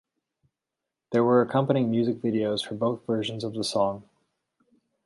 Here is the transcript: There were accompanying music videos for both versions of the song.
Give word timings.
There 1.11 1.23
were 1.23 1.43
accompanying 1.43 1.91
music 1.91 2.23
videos 2.23 2.65
for 2.67 2.73
both 2.73 3.05
versions 3.05 3.43
of 3.43 3.53
the 3.53 3.63
song. 3.63 4.01